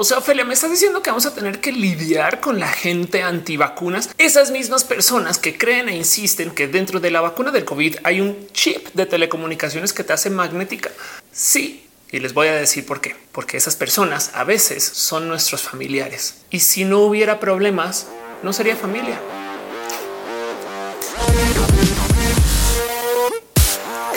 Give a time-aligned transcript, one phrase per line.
[0.00, 3.24] O sea, Ophelia, me estás diciendo que vamos a tener que lidiar con la gente
[3.24, 7.96] antivacunas, esas mismas personas que creen e insisten que dentro de la vacuna del COVID
[8.04, 10.92] hay un chip de telecomunicaciones que te hace magnética.
[11.32, 13.16] Sí, y les voy a decir por qué.
[13.32, 16.42] Porque esas personas a veces son nuestros familiares.
[16.48, 18.06] Y si no hubiera problemas,
[18.44, 19.20] no sería familia.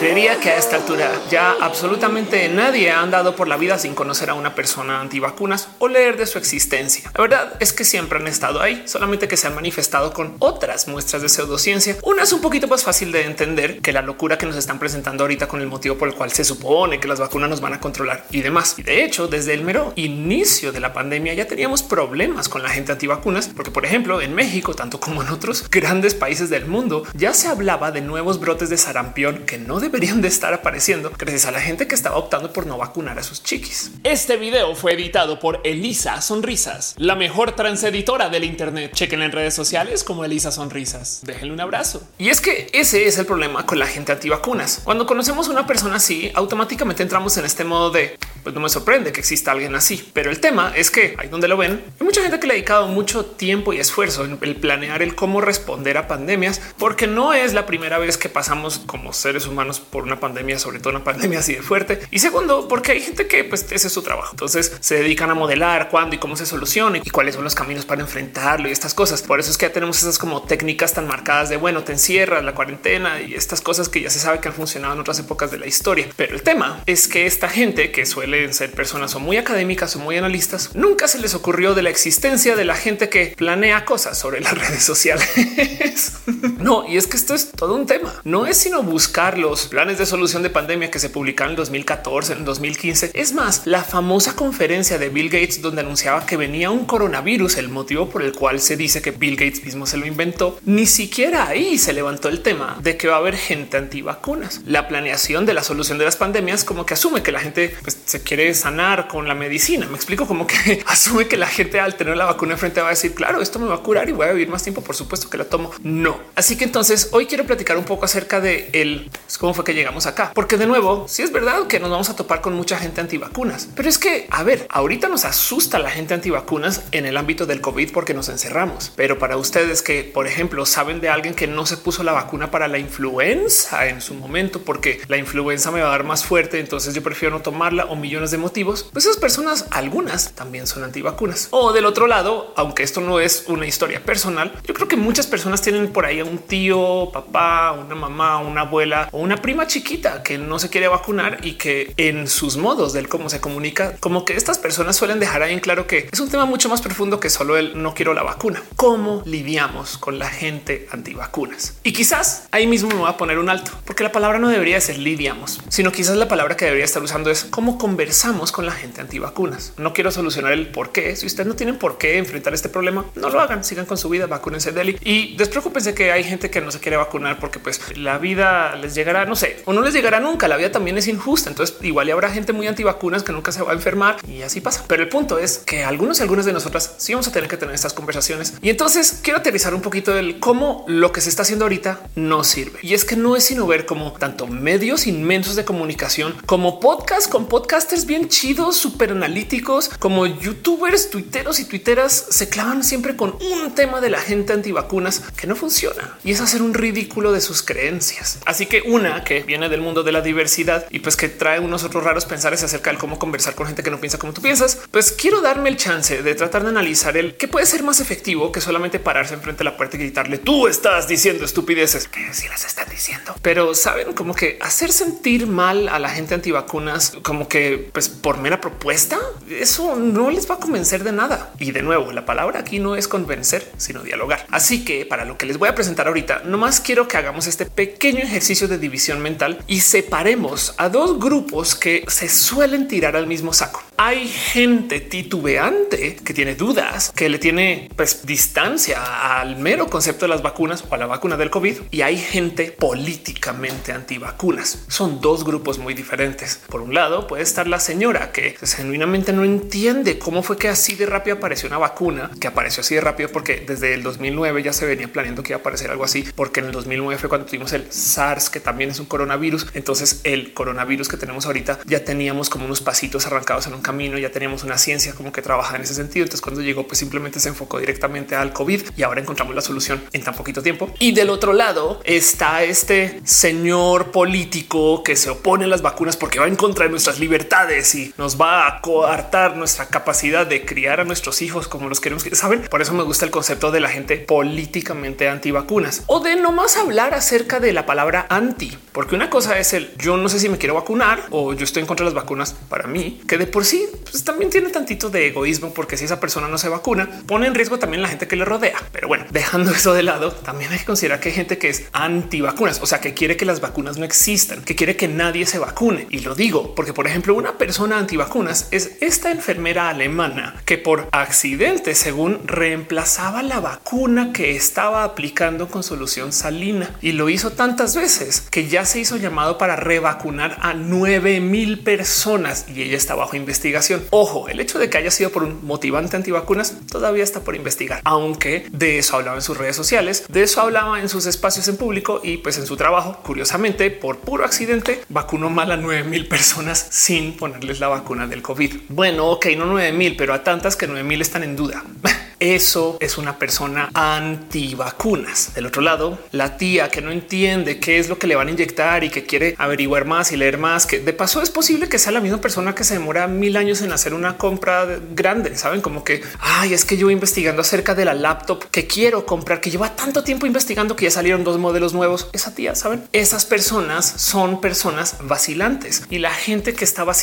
[0.01, 4.31] Creería que a esta altura ya absolutamente nadie ha andado por la vida sin conocer
[4.31, 7.11] a una persona antivacunas o leer de su existencia.
[7.13, 10.87] La verdad es que siempre han estado ahí, solamente que se han manifestado con otras
[10.87, 11.97] muestras de pseudociencia.
[12.01, 15.23] Una es un poquito más fácil de entender que la locura que nos están presentando
[15.23, 17.79] ahorita con el motivo por el cual se supone que las vacunas nos van a
[17.79, 18.73] controlar y demás.
[18.79, 22.69] Y de hecho, desde el mero inicio de la pandemia ya teníamos problemas con la
[22.69, 27.03] gente antivacunas, porque por ejemplo en México, tanto como en otros grandes países del mundo,
[27.13, 31.45] ya se hablaba de nuevos brotes de sarampión que no deberían de estar apareciendo gracias
[31.45, 33.91] a la gente que estaba optando por no vacunar a sus chiquis.
[34.05, 38.93] Este video fue editado por Elisa Sonrisas, la mejor transeditora del Internet.
[38.93, 41.19] Chequen en redes sociales como Elisa Sonrisas.
[41.23, 42.07] Déjenle un abrazo.
[42.17, 44.79] Y es que ese es el problema con la gente antivacunas.
[44.85, 48.69] Cuando conocemos a una persona así, automáticamente entramos en este modo de pues no me
[48.69, 50.09] sorprende que exista alguien así.
[50.13, 52.55] Pero el tema es que ahí donde lo ven, hay mucha gente que le ha
[52.55, 57.33] dedicado mucho tiempo y esfuerzo en el planear el cómo responder a pandemias, porque no
[57.33, 61.03] es la primera vez que pasamos como seres humanos por una pandemia, sobre todo una
[61.03, 61.99] pandemia así de fuerte.
[62.11, 64.31] Y segundo, porque hay gente que pues ese es su trabajo.
[64.31, 67.85] Entonces se dedican a modelar cuándo y cómo se soluciona y cuáles son los caminos
[67.85, 69.21] para enfrentarlo y estas cosas.
[69.21, 72.43] Por eso es que ya tenemos esas como técnicas tan marcadas de bueno, te encierras
[72.43, 75.51] la cuarentena y estas cosas que ya se sabe que han funcionado en otras épocas
[75.51, 76.07] de la historia.
[76.15, 79.99] Pero el tema es que esta gente que suelen ser personas o muy académicas o
[79.99, 84.17] muy analistas, nunca se les ocurrió de la existencia de la gente que planea cosas
[84.17, 86.13] sobre las redes sociales.
[86.59, 88.21] no, y es que esto es todo un tema.
[88.23, 92.33] No es sino buscar los planes de solución de pandemia que se publicaron en 2014,
[92.33, 93.11] en 2015.
[93.13, 97.67] Es más, la famosa conferencia de Bill Gates donde anunciaba que venía un coronavirus, el
[97.67, 101.47] motivo por el cual se dice que Bill Gates mismo se lo inventó, ni siquiera
[101.47, 104.61] ahí se levantó el tema de que va a haber gente antivacunas.
[104.65, 107.97] La planeación de la solución de las pandemias como que asume que la gente pues,
[108.05, 109.87] se quiere sanar con la medicina.
[109.87, 112.91] Me explico como que asume que la gente al tener la vacuna enfrente va a
[112.91, 114.81] decir, claro, esto me va a curar y voy a vivir más tiempo.
[114.81, 115.71] Por supuesto que la tomo.
[115.83, 116.19] No.
[116.35, 119.73] Así que entonces hoy quiero platicar un poco acerca de el pues, cómo fue que
[119.73, 122.77] llegamos acá, porque de nuevo, sí es verdad que nos vamos a topar con mucha
[122.77, 127.17] gente antivacunas, pero es que a ver, ahorita nos asusta la gente antivacunas en el
[127.17, 128.91] ámbito del COVID porque nos encerramos.
[128.95, 132.51] Pero para ustedes que, por ejemplo, saben de alguien que no se puso la vacuna
[132.51, 136.59] para la influenza en su momento, porque la influenza me va a dar más fuerte,
[136.59, 140.83] entonces yo prefiero no tomarla o millones de motivos, pues esas personas, algunas también son
[140.83, 141.47] antivacunas.
[141.51, 145.27] O del otro lado, aunque esto no es una historia personal, yo creo que muchas
[145.27, 149.65] personas tienen por ahí a un tío, papá, una mamá, una abuela o una prima
[149.65, 153.95] chiquita que no se quiere vacunar y que en sus modos del cómo se comunica,
[154.01, 156.81] como que estas personas suelen dejar ahí en claro que es un tema mucho más
[156.81, 158.61] profundo que solo el no quiero la vacuna.
[158.75, 161.75] ¿Cómo lidiamos con la gente antivacunas?
[161.83, 164.81] Y quizás ahí mismo me voy a poner un alto, porque la palabra no debería
[164.81, 168.71] ser lidiamos, sino quizás la palabra que debería estar usando es cómo conversamos con la
[168.71, 169.73] gente antivacunas.
[169.77, 171.15] No quiero solucionar el por qué.
[171.15, 174.09] Si ustedes no tienen por qué enfrentar este problema, no lo hagan, sigan con su
[174.09, 177.59] vida, vacúnense de él y despreocúpense que hay gente que no se quiere vacunar porque
[177.59, 180.47] pues la vida les llegará, no sé, o no les llegará nunca.
[180.47, 181.51] La vida también es injusta.
[181.51, 184.83] Entonces igual habrá gente muy antivacunas que nunca se va a enfermar y así pasa.
[184.87, 187.57] Pero el punto es que algunos y algunas de nosotras sí vamos a tener que
[187.57, 188.55] tener estas conversaciones.
[188.63, 192.43] Y entonces quiero aterrizar un poquito del cómo lo que se está haciendo ahorita no
[192.43, 192.79] sirve.
[192.81, 197.29] Y es que no es sino ver como tanto medios inmensos de comunicación como podcast
[197.29, 197.45] con
[197.91, 203.75] podcasters bien chidos, súper analíticos, como youtubers, tuiteros y tuiteras se clavan siempre con un
[203.75, 207.63] tema de la gente antivacunas que no funciona y es hacer un ridículo de sus
[207.63, 208.39] creencias.
[208.45, 211.83] Así que una que viene del mundo de la diversidad y pues que trae unos
[211.83, 214.79] otros raros pensares acerca de cómo conversar con gente que no piensa como tú piensas,
[214.91, 218.53] pues quiero darme el chance de tratar de analizar el que puede ser más efectivo
[218.53, 222.47] que solamente pararse enfrente de la puerta y gritarle tú estás diciendo estupideces que si
[222.47, 227.49] las están diciendo, pero saben como que hacer sentir mal a la gente antivacunas como
[227.49, 229.19] que pues por mera propuesta,
[229.49, 231.53] eso no les va a convencer de nada.
[231.59, 234.45] Y de nuevo, la palabra aquí no es convencer, sino dialogar.
[234.49, 237.65] Así que para lo que les voy a presentar ahorita, nomás quiero que hagamos este
[237.65, 243.27] pequeño ejercicio de división mental y separemos a dos grupos que se suelen tirar al
[243.27, 243.83] mismo saco.
[243.97, 250.29] Hay gente titubeante que tiene dudas, que le tiene pues, distancia al mero concepto de
[250.29, 254.85] las vacunas o a la vacuna del COVID y hay gente políticamente antivacunas.
[254.87, 256.61] Son dos grupos muy diferentes.
[256.67, 260.95] Por un lado puede estar la señora que genuinamente no entiende cómo fue que así
[260.95, 264.73] de rápido apareció una vacuna que apareció así de rápido porque desde el 2009 ya
[264.73, 267.47] se venía planeando que iba a aparecer algo así porque en el 2009 fue cuando
[267.47, 269.67] tuvimos el SARS que también es un coronavirus.
[269.73, 274.17] Entonces el coronavirus que tenemos ahorita ya teníamos como unos pasitos arrancados en un camino,
[274.17, 276.25] ya teníamos una ciencia como que trabaja en ese sentido.
[276.25, 280.03] Entonces cuando llegó pues simplemente se enfocó directamente al COVID y ahora encontramos la solución
[280.11, 280.93] en tan poquito tiempo.
[280.99, 286.37] Y del otro lado está este señor político que se opone a las vacunas porque
[286.37, 287.50] va en contra de nuestras libertades
[287.93, 292.23] y nos va a coartar nuestra capacidad de criar a nuestros hijos como los queremos.
[292.31, 296.53] Saben, por eso me gusta el concepto de la gente políticamente antivacunas o de no
[296.53, 300.39] más hablar acerca de la palabra anti, porque una cosa es el yo no sé
[300.39, 303.37] si me quiero vacunar o yo estoy en contra de las vacunas para mí, que
[303.37, 306.69] de por sí pues, también tiene tantito de egoísmo, porque si esa persona no se
[306.69, 308.81] vacuna, pone en riesgo también la gente que le rodea.
[308.93, 311.83] Pero bueno, dejando eso de lado, también hay que considerar que hay gente que es
[311.91, 315.45] anti vacunas, o sea, que quiere que las vacunas no existan, que quiere que nadie
[315.45, 316.07] se vacune.
[316.09, 320.77] Y lo digo porque, por ejemplo, una persona anti vacunas es esta enfermera alemana que
[320.77, 327.53] por accidente, según reemplazaba la vacuna que estaba aplicando con solución salina y lo hizo
[327.53, 332.95] tantas veces que ya se hizo llamado para revacunar a 9 mil personas y ella
[332.95, 334.03] está bajo investigación.
[334.11, 338.01] Ojo, el hecho de que haya sido por un motivante antivacunas todavía está por investigar,
[338.03, 341.77] aunque de eso hablaba en sus redes sociales, de eso hablaba en sus espacios en
[341.77, 343.17] público y pues en su trabajo.
[343.23, 348.41] Curiosamente, por puro accidente, vacunó mal a 9 mil personas sin ponerles la vacuna del
[348.41, 348.75] COVID.
[348.89, 351.83] Bueno, ok, no 9 mil, pero a tantas que 9 mil están en duda.
[352.41, 355.53] Eso es una persona antivacunas.
[355.53, 358.51] Del otro lado, la tía que no entiende qué es lo que le van a
[358.51, 361.99] inyectar y que quiere averiguar más y leer más, que de paso es posible que
[361.99, 365.55] sea la misma persona que se demora mil años en hacer una compra grande.
[365.55, 369.61] Saben como que ay, es que yo investigando acerca de la laptop que quiero comprar,
[369.61, 372.27] que lleva tanto tiempo investigando que ya salieron dos modelos nuevos.
[372.33, 377.20] Esa tía, saben, esas personas son personas vacilantes y la gente que está vacilando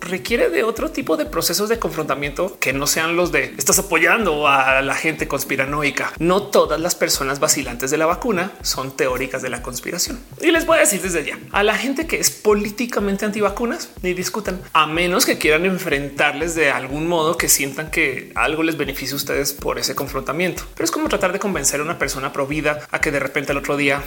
[0.00, 4.48] requiere de otro tipo de procesos de confrontamiento que no sean los de estás apoyando
[4.48, 6.12] a la gente conspiranoica.
[6.18, 10.18] No todas las personas vacilantes de la vacuna son teóricas de la conspiración.
[10.40, 14.14] Y les voy a decir desde ya a la gente que es políticamente antivacunas ni
[14.14, 19.14] discutan, a menos que quieran enfrentarles de algún modo que sientan que algo les beneficia
[19.14, 20.62] a ustedes por ese confrontamiento.
[20.74, 23.58] Pero es como tratar de convencer a una persona provida a que de repente el
[23.58, 24.02] otro día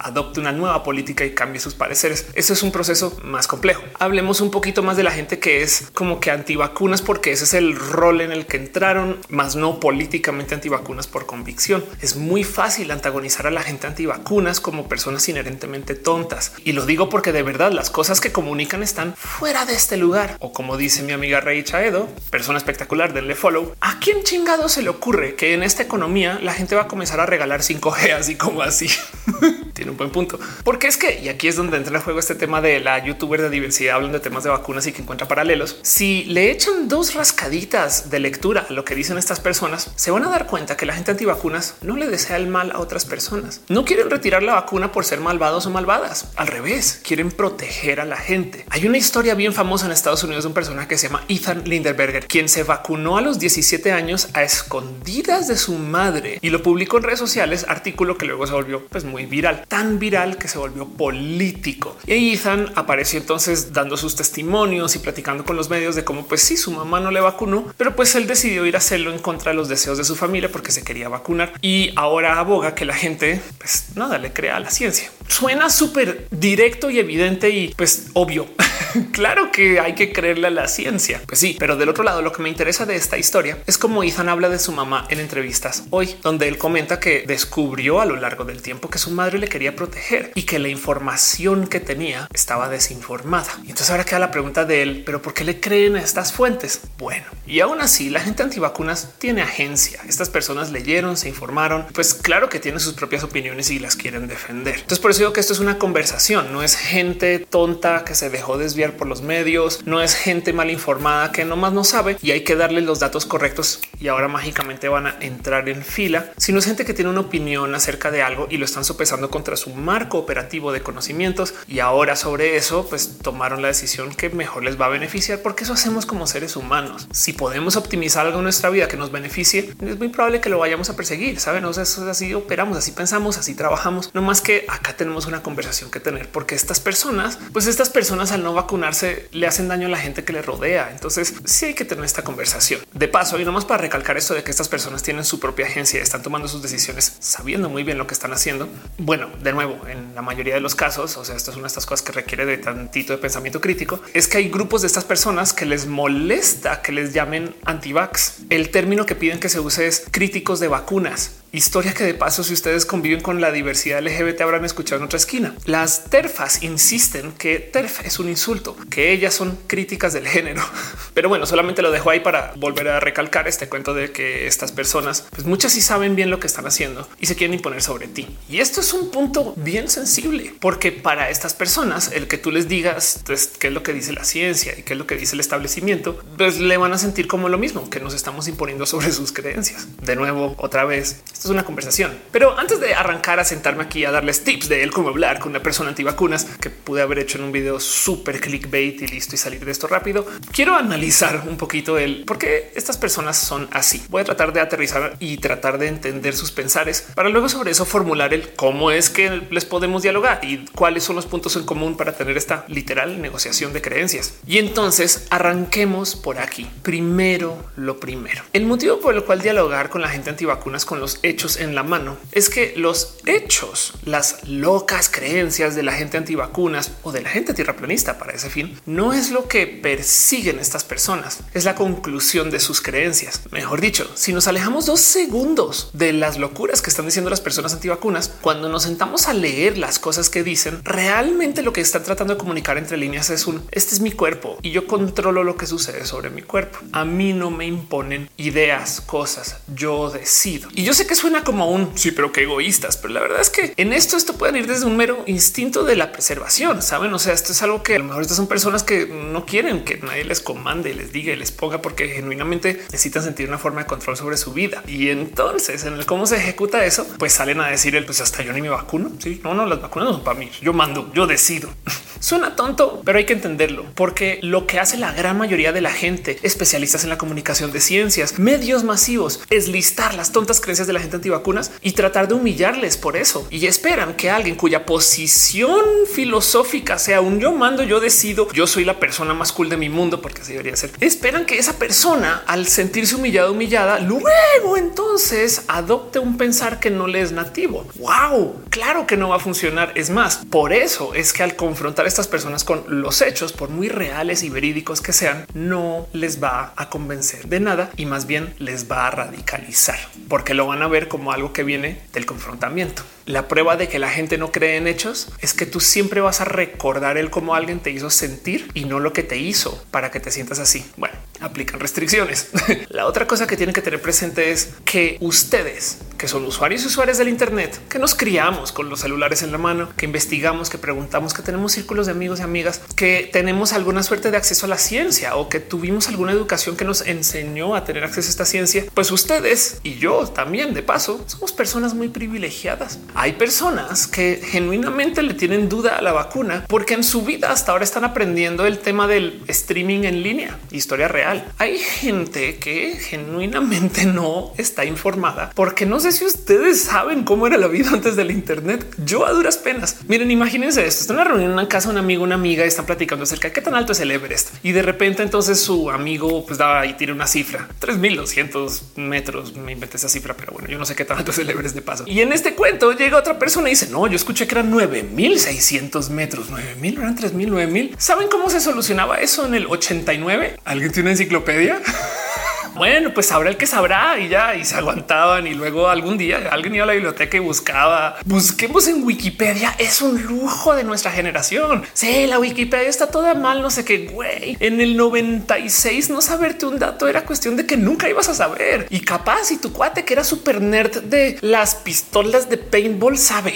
[0.00, 2.26] adopte una nueva política y cambie sus pareceres.
[2.34, 3.82] Eso es un proceso más complejo.
[3.98, 7.54] Hablemos un poquito más de la gente que es como que antivacunas, porque ese es
[7.54, 11.84] el rol en el que entraron, más no políticamente antivacunas por convicción.
[12.00, 16.52] Es muy fácil antagonizar a la gente antivacunas como personas inherentemente tontas.
[16.64, 20.36] Y lo digo porque de verdad las cosas que comunican están fuera de este lugar.
[20.40, 23.74] O como dice mi amiga Rey Chaedo, persona espectacular, denle follow.
[23.80, 27.20] ¿A quién chingado se le ocurre que en esta economía la gente va a comenzar
[27.20, 28.88] a regalar 5G así como así?
[29.90, 30.38] Un buen punto.
[30.64, 33.42] Porque es que, y aquí es donde entra en juego este tema de la youtuber
[33.42, 35.78] de diversidad, hablando de temas de vacunas y que encuentra paralelos.
[35.82, 40.24] Si le echan dos rascaditas de lectura a lo que dicen estas personas, se van
[40.24, 43.62] a dar cuenta que la gente antivacunas no le desea el mal a otras personas.
[43.68, 46.28] No quieren retirar la vacuna por ser malvados o malvadas.
[46.36, 48.64] Al revés, quieren proteger a la gente.
[48.70, 51.64] Hay una historia bien famosa en Estados Unidos de un personaje que se llama Ethan
[51.64, 56.62] Linderberger, quien se vacunó a los 17 años a escondidas de su madre y lo
[56.62, 60.48] publicó en redes sociales, artículo que luego se volvió pues, muy viral tan viral que
[60.48, 61.96] se volvió político.
[62.04, 66.40] Y Ethan apareció entonces dando sus testimonios y platicando con los medios de cómo pues
[66.40, 69.52] sí, su mamá no le vacunó, pero pues él decidió ir a hacerlo en contra
[69.52, 72.94] de los deseos de su familia porque se quería vacunar y ahora aboga que la
[72.94, 75.12] gente pues nada le crea a la ciencia.
[75.28, 78.48] Suena súper directo y evidente y pues obvio.
[79.12, 81.22] claro que hay que creerle a la ciencia.
[81.26, 84.02] Pues sí, pero del otro lado lo que me interesa de esta historia es como
[84.02, 88.16] Ethan habla de su mamá en entrevistas hoy, donde él comenta que descubrió a lo
[88.16, 92.28] largo del tiempo que su madre le quería proteger y que la información que tenía
[92.32, 93.50] estaba desinformada.
[93.64, 96.32] Y entonces ahora queda la pregunta de él, pero ¿por qué le creen a estas
[96.32, 96.80] fuentes?
[96.98, 100.00] Bueno, y aún así la gente antivacunas tiene agencia.
[100.08, 104.28] Estas personas leyeron, se informaron, pues claro que tienen sus propias opiniones y las quieren
[104.28, 104.74] defender.
[104.74, 108.30] Entonces por eso digo que esto es una conversación, no es gente tonta que se
[108.30, 112.30] dejó desviar por los medios, no es gente mal informada que nomás no sabe y
[112.30, 116.58] hay que darle los datos correctos y ahora mágicamente van a entrar en fila, sino
[116.58, 119.70] es gente que tiene una opinión acerca de algo y lo están sopesando contra su
[119.74, 124.80] marco operativo de conocimientos y ahora sobre eso pues tomaron la decisión que mejor les
[124.80, 127.08] va a beneficiar porque eso hacemos como seres humanos.
[127.12, 130.58] Si podemos optimizar algo en nuestra vida que nos beneficie, es muy probable que lo
[130.58, 131.40] vayamos a perseguir.
[131.40, 134.10] Saben, o sea, así operamos, así pensamos, así trabajamos.
[134.14, 138.32] No más que acá tenemos una conversación que tener porque estas personas, pues estas personas
[138.32, 140.90] al no vacunarse le hacen daño a la gente que le rodea.
[140.92, 142.82] Entonces sí hay que tener esta conversación.
[142.92, 146.02] De paso, y nomás para recalcar esto de que estas personas tienen su propia agencia,
[146.02, 148.68] están tomando sus decisiones sabiendo muy bien lo que están haciendo.
[148.98, 151.68] Bueno, de nuevo, en la mayoría de los casos, o sea, esto es una de
[151.68, 155.04] estas cosas que requiere de tantito de pensamiento crítico, es que hay grupos de estas
[155.04, 158.40] personas que les molesta que les llamen antivax.
[158.50, 162.44] El término que piden que se use es críticos de vacunas Historia que de paso,
[162.44, 165.54] si ustedes conviven con la diversidad LGBT, habrán escuchado en otra esquina.
[165.64, 170.62] Las terfas insisten que terf es un insulto, que ellas son críticas del género.
[171.14, 174.72] Pero bueno, solamente lo dejo ahí para volver a recalcar este cuento de que estas
[174.72, 178.08] personas, pues muchas sí saben bien lo que están haciendo y se quieren imponer sobre
[178.08, 178.28] ti.
[178.50, 182.68] Y esto es un punto bien sensible, porque para estas personas, el que tú les
[182.68, 185.34] digas pues, qué es lo que dice la ciencia y qué es lo que dice
[185.34, 189.12] el establecimiento, pues le van a sentir como lo mismo, que nos estamos imponiendo sobre
[189.12, 189.88] sus creencias.
[190.02, 192.18] De nuevo, otra vez, esto es una conversación.
[192.32, 195.50] Pero antes de arrancar a sentarme aquí a darles tips de él cómo hablar con
[195.50, 199.38] una persona antivacunas que pude haber hecho en un video súper clickbait y listo y
[199.38, 204.04] salir de esto rápido, quiero analizar un poquito el por qué estas personas son así.
[204.08, 207.84] Voy a tratar de aterrizar y tratar de entender sus pensares para luego sobre eso
[207.84, 211.96] formular el cómo es que les podemos dialogar y cuáles son los puntos en común
[211.96, 214.34] para tener esta literal negociación de creencias.
[214.44, 216.68] Y entonces arranquemos por aquí.
[216.82, 218.42] Primero, lo primero.
[218.52, 221.82] El motivo por el cual dialogar con la gente antivacunas con los hechos en la
[221.82, 227.28] mano es que los hechos, las locas creencias de la gente antivacunas o de la
[227.28, 232.50] gente tierraplanista para ese fin, no es lo que persiguen estas personas, es la conclusión
[232.50, 233.42] de sus creencias.
[233.50, 237.72] Mejor dicho, si nos alejamos dos segundos de las locuras que están diciendo las personas
[237.74, 242.34] antivacunas, cuando nos sentamos a leer las cosas que dicen, realmente lo que están tratando
[242.34, 245.66] de comunicar entre líneas es un este es mi cuerpo y yo controlo lo que
[245.66, 246.78] sucede sobre mi cuerpo.
[246.92, 250.68] A mí no me imponen ideas, cosas, yo decido.
[250.74, 253.50] Y yo sé que suena como un sí, pero qué egoístas, pero la verdad es
[253.50, 257.12] que en esto esto pueden ir desde un mero instinto de la preservación, saben?
[257.12, 259.84] O sea, esto es algo que a lo mejor estas son personas que no quieren
[259.84, 263.80] que nadie les comande, les diga y les ponga porque genuinamente necesitan sentir una forma
[263.80, 264.84] de control sobre su vida.
[264.86, 268.42] Y entonces en el cómo se ejecuta eso, pues salen a decir el pues hasta
[268.44, 269.10] yo ni me vacuno.
[269.18, 270.50] Sí, no, no, las vacunas no son para mí.
[270.62, 271.68] Yo mando, yo decido.
[272.20, 275.90] Suena tonto, pero hay que entenderlo porque lo que hace la gran mayoría de la
[275.90, 280.92] gente, especialistas en la comunicación de ciencias, medios masivos, es listar las tontas creencias de
[280.92, 283.46] la gente antivacunas y tratar de humillarles por eso.
[283.50, 288.84] Y esperan que alguien cuya posición filosófica sea un yo mando, yo decido, yo soy
[288.84, 290.90] la persona más cool de mi mundo, porque así debería ser.
[291.00, 297.06] Esperan que esa persona, al sentirse humillada, humillada, luego entonces adopte un pensar que no
[297.06, 297.86] le es nativo.
[297.96, 299.92] Wow, claro que no va a funcionar.
[299.94, 303.70] Es más, por eso es que al confrontar a estas personas con los hechos, por
[303.70, 308.26] muy reales y verídicos que sean, no les va a convencer de nada y más
[308.26, 309.98] bien les va a radicalizar
[310.28, 313.04] porque lo van a ver como algo que viene del confrontamiento.
[313.28, 316.40] La prueba de que la gente no cree en hechos es que tú siempre vas
[316.40, 320.10] a recordar el cómo alguien te hizo sentir y no lo que te hizo para
[320.10, 320.90] que te sientas así.
[320.96, 322.48] Bueno, aplican restricciones.
[322.88, 326.86] la otra cosa que tienen que tener presente es que ustedes, que son usuarios y
[326.86, 330.78] usuarios del Internet, que nos criamos con los celulares en la mano, que investigamos, que
[330.78, 334.70] preguntamos, que tenemos círculos de amigos y amigas, que tenemos alguna suerte de acceso a
[334.70, 338.46] la ciencia o que tuvimos alguna educación que nos enseñó a tener acceso a esta
[338.46, 344.40] ciencia, pues ustedes y yo también de paso somos personas muy privilegiadas hay personas que
[344.44, 348.64] genuinamente le tienen duda a la vacuna porque en su vida hasta ahora están aprendiendo
[348.64, 351.44] el tema del streaming en línea, historia real.
[351.58, 357.56] Hay gente que genuinamente no está informada porque no sé si ustedes saben cómo era
[357.56, 358.86] la vida antes del Internet.
[359.04, 359.96] Yo a duras penas.
[360.06, 361.00] Miren, imagínense esto.
[361.00, 363.54] Está en una reunión en una casa, un amigo, una amiga están platicando acerca de
[363.54, 366.94] qué tan alto es el Everest y de repente entonces su amigo pues da y
[366.94, 369.56] tiene una cifra 3200 metros.
[369.56, 371.74] Me inventé esa cifra, pero bueno, yo no sé qué tan alto es el Everest
[371.74, 372.04] de paso.
[372.06, 376.50] Y en este cuento otra persona y dice no, yo escuché que eran 9600 metros,
[376.50, 377.94] 9000 eran 3000, 9000.
[377.98, 380.60] ¿Saben cómo se solucionaba eso en el 89?
[380.64, 381.80] ¿Alguien tiene una enciclopedia?
[382.78, 386.48] Bueno, pues sabrá el que sabrá y ya y se aguantaban y luego algún día
[386.50, 388.18] alguien iba a la biblioteca y buscaba.
[388.24, 389.74] Busquemos en Wikipedia.
[389.78, 391.82] Es un lujo de nuestra generación.
[391.92, 394.56] Sí, la Wikipedia está toda mal, no sé qué güey.
[394.60, 398.86] En el 96 no saberte un dato era cuestión de que nunca ibas a saber
[398.90, 403.54] y capaz y tu cuate que era súper nerd de las pistolas de paintball sabe.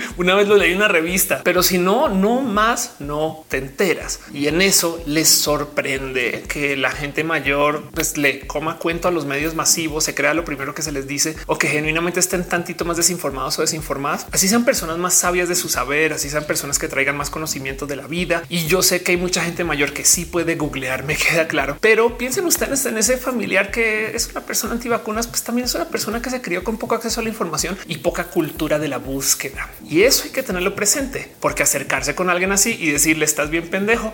[0.16, 4.20] una vez lo leí en una revista, pero si no, no más no te enteras.
[4.32, 9.26] Y en eso les sorprende que la gente mayor pues le coma cuento a los
[9.26, 12.84] medios masivos, se crea lo primero que se les dice o que genuinamente estén tantito
[12.84, 14.26] más desinformados o desinformadas.
[14.32, 17.86] Así sean personas más sabias de su saber, así sean personas que traigan más conocimiento
[17.86, 18.42] de la vida.
[18.48, 21.76] Y yo sé que hay mucha gente mayor que sí puede googlear, me queda claro,
[21.80, 25.88] pero piensen ustedes en ese familiar que es una persona antivacunas, pues también es una
[25.88, 28.98] persona que se crió con poco acceso a la información y poca cultura de la
[28.98, 29.70] búsqueda.
[29.88, 33.68] Y eso hay que tenerlo presente, porque acercarse con alguien así y decirle estás bien
[33.68, 34.12] pendejo,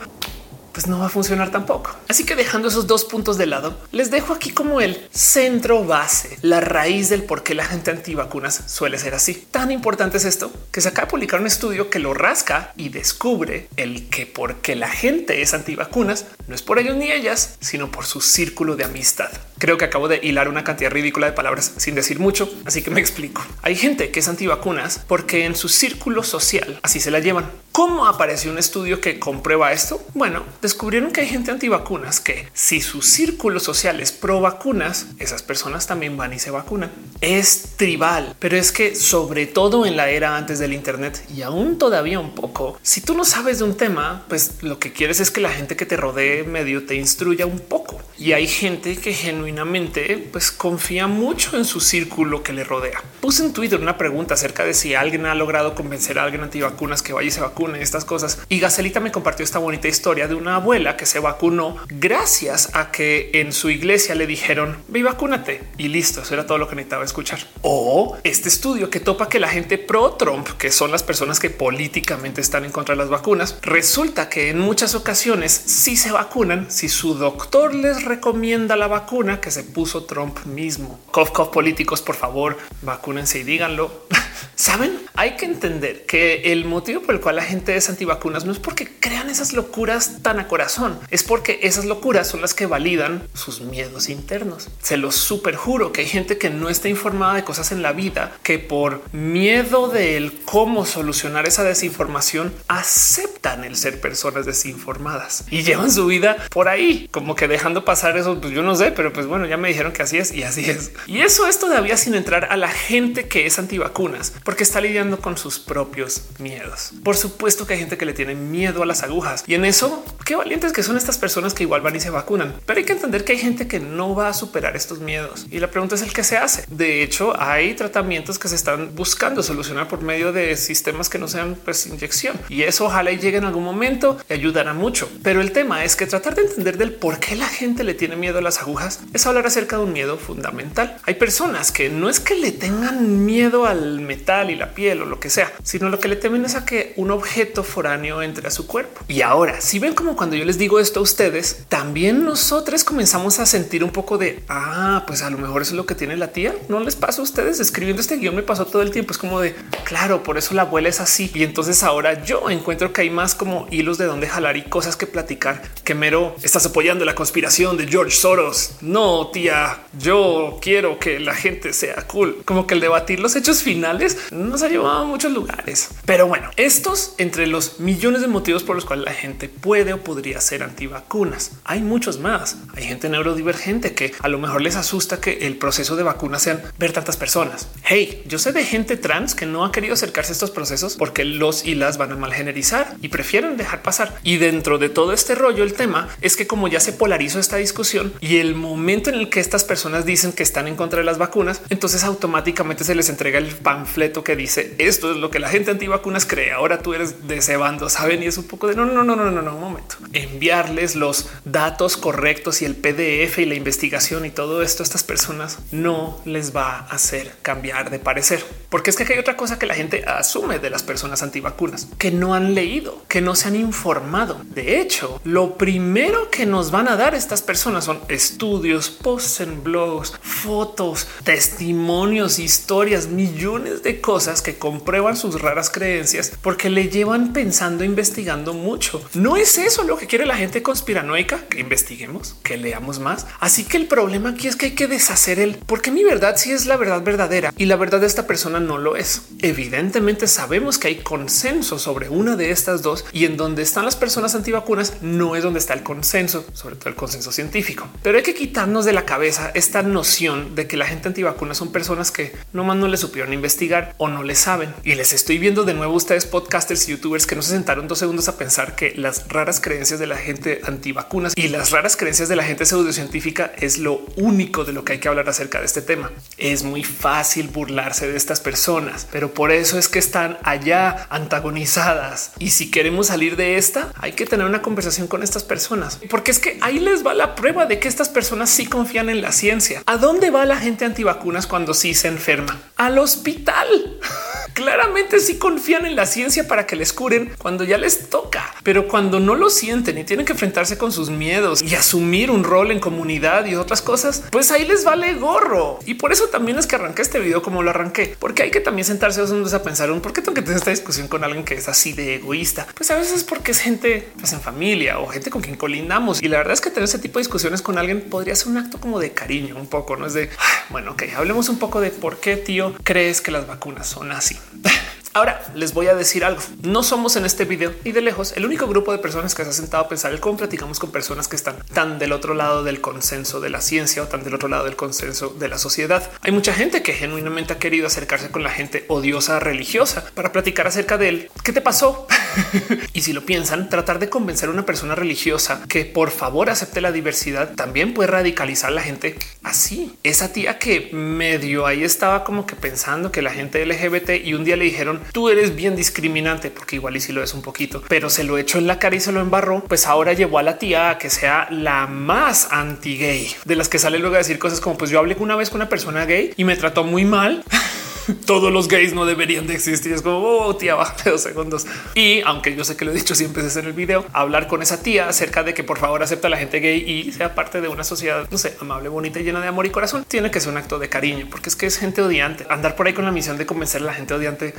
[0.79, 1.97] pues no va a funcionar tampoco.
[2.07, 6.39] Así que dejando esos dos puntos de lado, les dejo aquí como el centro base,
[6.43, 9.49] la raíz del por qué la gente antivacunas suele ser así.
[9.51, 12.91] Tan importante es esto que se acaba de publicar un estudio que lo rasca y
[12.91, 17.91] descubre el que porque la gente es antivacunas no es por ellos ni ellas, sino
[17.91, 19.31] por su círculo de amistad.
[19.59, 22.93] Creo que acabo de hilar una cantidad ridícula de palabras sin decir mucho, así que
[22.93, 23.45] me explico.
[23.63, 27.51] Hay gente que es antivacunas porque en su círculo social así se la llevan.
[27.79, 30.05] ¿Cómo apareció un estudio que comprueba esto?
[30.13, 35.45] Bueno, descubrieron que hay gente antivacunas que si su círculo social es pro vacunas, esas
[35.45, 36.91] personas también van y se vacunan.
[37.21, 41.79] Es tribal, pero es que sobre todo en la era antes del Internet y aún
[41.79, 45.31] todavía un poco, si tú no sabes de un tema, pues lo que quieres es
[45.31, 48.03] que la gente que te rodee medio te instruya un poco.
[48.19, 53.01] Y hay gente que genuinamente pues confía mucho en su círculo que le rodea.
[53.21, 57.03] Puse en Twitter una pregunta acerca de si alguien ha logrado convencer a alguien antivacunas
[57.03, 58.39] que vaya y se vacune estas cosas.
[58.49, 62.91] Y Gacelita me compartió esta bonita historia de una abuela que se vacunó gracias a
[62.91, 66.23] que en su iglesia le dijeron ve vacúnate y listo.
[66.23, 67.41] Eso era todo lo que necesitaba escuchar.
[67.63, 71.51] O este estudio que topa que la gente pro Trump, que son las personas que
[71.51, 76.71] políticamente están en contra de las vacunas, resulta que en muchas ocasiones si se vacunan,
[76.71, 80.99] si su doctor les recomienda la vacuna que se puso Trump mismo.
[81.11, 84.07] Cof, cof, políticos, por favor, vacúnense y díganlo.
[84.55, 88.53] Saben, hay que entender que el motivo por el cual la gente es antivacunas no
[88.53, 92.67] es porque crean esas locuras tan a corazón, es porque esas locuras son las que
[92.67, 94.69] validan sus miedos internos.
[94.83, 97.93] Se los super juro que hay gente que no está informada de cosas en la
[97.93, 105.63] vida que por miedo del cómo solucionar esa desinformación aceptan el ser personas desinformadas y
[105.63, 108.41] llevan su vida por ahí, como que dejando pasar eso.
[108.41, 110.69] Pues yo no sé, pero pues bueno, ya me dijeron que así es y así
[110.69, 110.93] es.
[111.07, 115.19] Y eso es todavía sin entrar a la gente que es antivacunas, porque está lidiando
[115.19, 116.93] con sus propios miedos.
[117.03, 120.05] Por supuesto que hay gente que le tiene miedo a las agujas y en eso
[120.25, 122.55] qué valientes que son estas personas que igual van y se vacunan.
[122.67, 125.59] Pero hay que entender que hay gente que no va a superar estos miedos y
[125.59, 126.65] la pregunta es el que se hace.
[126.69, 131.29] De hecho, hay tratamientos que se están buscando solucionar por medio de sistemas que no
[131.29, 135.11] sean pues inyección y eso ojalá y llegue en algún momento y ayudará mucho.
[135.23, 138.17] Pero el tema es que tratar de entender del por qué la gente le tiene
[138.17, 140.99] miedo a las agujas es hablar acerca de un miedo fundamental.
[141.05, 145.07] Hay personas que no es que le tengan miedo al metal y la piel o
[145.07, 147.28] lo que sea, sino lo que le temen es a que un objeto
[147.63, 149.03] foráneo entre a su cuerpo.
[149.09, 153.39] Y ahora, si ven como cuando yo les digo esto a ustedes, también nosotros comenzamos
[153.39, 156.17] a sentir un poco de ah, pues a lo mejor eso es lo que tiene
[156.17, 156.55] la tía.
[156.69, 159.13] No les pasa a ustedes escribiendo este guion, me pasó todo el tiempo.
[159.13, 161.31] Es como de claro, por eso la abuela es así.
[161.35, 164.97] Y entonces ahora yo encuentro que hay más como hilos de dónde jalar y cosas
[164.97, 168.73] que platicar que mero estás apoyando la conspiración de George Soros.
[168.81, 172.43] No, tía, yo quiero que la gente sea cool.
[172.45, 175.89] Como que el debatir los hechos finales nos ha llevado a muchos lugares.
[176.05, 180.03] Pero bueno, estos entre los millones de motivos por los cuales la gente puede o
[180.03, 181.53] podría ser antivacunas.
[181.65, 182.57] Hay muchos más.
[182.75, 186.63] Hay gente neurodivergente que a lo mejor les asusta que el proceso de vacuna sean
[186.79, 187.69] ver tantas personas.
[187.85, 191.25] Hey, yo sé de gente trans que no ha querido acercarse a estos procesos porque
[191.25, 194.19] los y las van a mal generizar y prefieren dejar pasar.
[194.23, 197.57] Y dentro de todo este rollo, el tema es que como ya se polarizó esta
[197.57, 201.05] discusión y el momento en el que estas personas dicen que están en contra de
[201.05, 205.39] las vacunas, entonces automáticamente se les entrega el panfleto que dice esto es lo que
[205.39, 206.53] la gente antivacunas cree.
[206.53, 208.23] Ahora tú eres de ese bando, saben?
[208.23, 209.97] Y es un poco de no, no, no, no, no, no, un momento.
[210.13, 215.05] Enviarles los datos correctos y el PDF y la investigación y todo esto a estas
[215.05, 219.59] personas no les va a hacer cambiar de parecer, porque es que hay otra cosa
[219.59, 223.49] que la gente asume de las personas antivacunas que no han leído, que no se
[223.49, 224.41] han informado.
[224.45, 229.63] De hecho, lo primero que nos van a dar estas personas son estudios, posts en
[229.63, 237.33] blogs, fotos, testimonios, historias, millones de cosas que comprueban sus raras creencias porque le llevan
[237.33, 239.03] pensando, investigando mucho.
[239.15, 243.27] No es eso lo que quiere la gente conspiranoica, que investiguemos, que leamos más.
[243.39, 246.51] Así que el problema aquí es que hay que deshacer el porque mi verdad sí
[246.51, 249.23] es la verdad verdadera y la verdad de esta persona no lo es.
[249.41, 253.97] Evidentemente sabemos que hay consenso sobre una de estas dos y en donde están las
[253.97, 257.89] personas antivacunas no es donde está el consenso, sobre todo el consenso científico.
[258.03, 261.71] Pero hay que quitarnos de la cabeza esta noción de que la gente antivacuna son
[261.71, 264.75] personas que nomás no le supieron investigar o no le saben.
[264.85, 268.29] Y les estoy viendo de nuevo ustedes podcasters youtubers que no se sentaron dos segundos
[268.29, 272.37] a pensar que las raras creencias de la gente antivacunas y las raras creencias de
[272.37, 275.83] la gente pseudocientífica es lo único de lo que hay que hablar acerca de este
[275.83, 276.11] tema.
[276.37, 282.33] Es muy fácil burlarse de estas personas, pero por eso es que están allá antagonizadas.
[282.39, 286.31] Y si queremos salir de esta, hay que tener una conversación con estas personas, porque
[286.31, 289.33] es que ahí les va la prueba de que estas personas sí confían en la
[289.33, 289.83] ciencia.
[289.87, 292.61] ¿A dónde va la gente antivacunas cuando sí se enferma?
[292.77, 293.69] Al hospital.
[294.59, 298.89] claramente sí confían en la ciencia para que les curen cuando ya les toca, pero
[298.89, 302.71] cuando no lo sienten y tienen que enfrentarse con sus miedos y asumir un rol
[302.71, 305.79] en comunidad y otras cosas, pues ahí les vale gorro.
[305.85, 308.61] Y por eso también es que arranqué este video como lo arranqué, porque hay que
[308.61, 311.55] también sentarse a pensar un por qué tengo que tener esta discusión con alguien que
[311.55, 312.67] es así de egoísta.
[312.75, 316.23] Pues a veces porque es gente pues, en familia o gente con quien colindamos.
[316.23, 318.59] Y la verdad es que tener ese tipo de discusiones con alguien podría ser un
[318.59, 320.31] acto como de cariño, un poco, no es de
[320.71, 324.37] bueno, ok, hablemos un poco de por qué tío crees que las vacunas son así.
[325.15, 326.41] Ahora les voy a decir algo.
[326.63, 329.51] No somos en este video ni de lejos el único grupo de personas que se
[329.51, 332.63] ha sentado a pensar el cómo platicamos con personas que están tan del otro lado
[332.63, 336.11] del consenso de la ciencia o tan del otro lado del consenso de la sociedad.
[336.23, 340.67] Hay mucha gente que genuinamente ha querido acercarse con la gente odiosa religiosa para platicar
[340.67, 341.31] acerca de él.
[341.43, 342.07] ¿Qué te pasó?
[342.93, 346.81] y si lo piensan, tratar de convencer a una persona religiosa que por favor acepte
[346.81, 349.97] la diversidad también puede radicalizar a la gente así.
[350.03, 354.45] Esa tía que medio ahí estaba como que pensando que la gente LGBT y un
[354.45, 357.83] día le dijeron tú eres bien discriminante, porque igual y si lo es un poquito,
[357.89, 360.43] pero se lo echó en la cara y se lo embarró, pues ahora llevó a
[360.43, 364.19] la tía a que sea la más anti gay de las que sale luego a
[364.19, 366.85] decir cosas como pues yo hablé una vez con una persona gay y me trató
[366.85, 367.45] muy mal.
[368.27, 369.93] todos los gays no deberían de existir.
[369.93, 371.67] Es como oh, tía, baja dos segundos.
[371.95, 374.63] Y aunque yo sé que lo he dicho siempre desde en el video, hablar con
[374.63, 377.61] esa tía acerca de que por favor acepta a la gente gay y sea parte
[377.61, 380.53] de una sociedad, no sé, amable, bonita llena de amor y corazón, tiene que ser
[380.53, 382.47] un acto de cariño, porque es que es gente odiante.
[382.49, 384.55] Andar por ahí con la misión de convencer a la gente odiante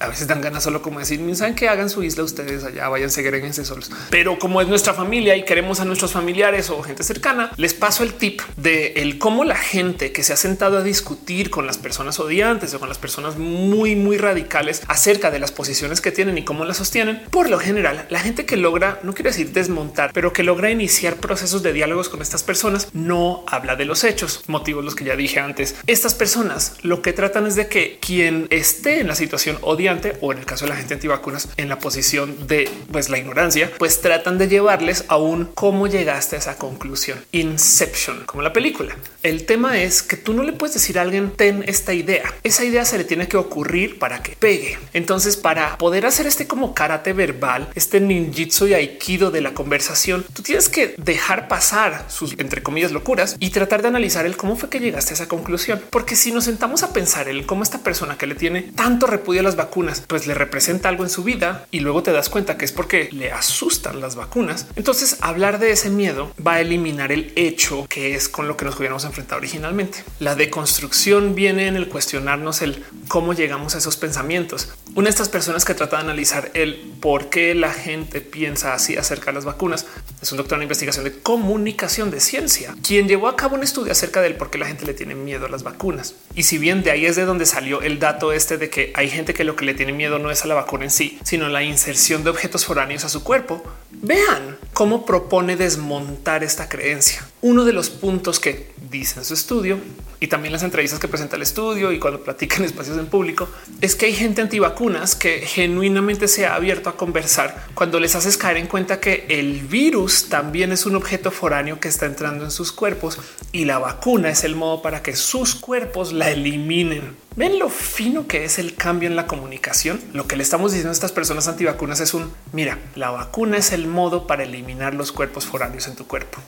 [0.00, 3.10] a veces dan ganas solo como decir, saben que hagan su isla ustedes allá, vayan,
[3.10, 3.90] segreguense solos.
[4.08, 8.02] Pero como es nuestra familia y queremos a nuestros familiares o gente cercana, les paso
[8.02, 11.76] el tip de el cómo la gente que se ha sentado a discutir con las
[11.76, 16.38] personas odiantes o con las personas muy, muy radicales acerca de las posiciones que tienen
[16.38, 17.22] y cómo las sostienen.
[17.30, 21.16] Por lo general, la gente que logra, no quiero decir desmontar, pero que logra iniciar
[21.16, 25.14] procesos de diálogos con estas personas no habla de los hechos, motivos los que ya
[25.14, 25.76] dije antes.
[25.86, 29.89] Estas personas lo que tratan es de que quien esté en la situación odiante
[30.20, 33.70] o en el caso de la gente antivacunas en la posición de pues la ignorancia,
[33.78, 37.18] pues tratan de llevarles a un cómo llegaste a esa conclusión.
[37.32, 38.96] Inception, como la película.
[39.22, 42.32] El tema es que tú no le puedes decir a alguien ten esta idea.
[42.42, 44.78] Esa idea se le tiene que ocurrir para que pegue.
[44.92, 50.24] Entonces, para poder hacer este como karate verbal, este ninjitsu y aikido de la conversación,
[50.32, 54.56] tú tienes que dejar pasar sus entre comillas locuras y tratar de analizar el cómo
[54.56, 55.82] fue que llegaste a esa conclusión.
[55.90, 59.40] Porque si nos sentamos a pensar el cómo esta persona que le tiene tanto repudio
[59.40, 62.56] a las vacunas pues le representa algo en su vida y luego te das cuenta
[62.56, 64.66] que es porque le asustan las vacunas.
[64.76, 68.64] Entonces hablar de ese miedo va a eliminar el hecho que es con lo que
[68.64, 70.04] nos hubiéramos enfrentado originalmente.
[70.18, 74.68] La deconstrucción viene en el cuestionarnos el cómo llegamos a esos pensamientos.
[74.94, 78.96] Una de estas personas que trata de analizar el por qué la gente piensa así
[78.96, 79.86] acerca de las vacunas
[80.20, 83.92] es un doctor en investigación de comunicación de ciencia, quien llevó a cabo un estudio
[83.92, 86.14] acerca del por qué la gente le tiene miedo a las vacunas.
[86.34, 89.08] Y si bien de ahí es de donde salió el dato este de que hay
[89.08, 91.48] gente que lo que le tiene miedo no es a la vacuna en sí, sino
[91.48, 93.62] la inserción de objetos foráneos a su cuerpo.
[93.90, 97.26] Vean cómo propone desmontar esta creencia.
[97.42, 99.78] Uno de los puntos que dice en su estudio
[100.22, 103.48] y también las entrevistas que presenta el estudio y cuando platican espacios en público
[103.80, 108.36] es que hay gente antivacunas que genuinamente se ha abierto a conversar cuando les haces
[108.36, 112.50] caer en cuenta que el virus también es un objeto foráneo que está entrando en
[112.50, 113.18] sus cuerpos
[113.52, 117.16] y la vacuna es el modo para que sus cuerpos la eliminen.
[117.36, 119.98] Ven lo fino que es el cambio en la comunicación.
[120.12, 123.72] Lo que le estamos diciendo a estas personas antivacunas es un mira, la vacuna es
[123.72, 126.42] el modo para eliminar los cuerpos foráneos en tu cuerpo.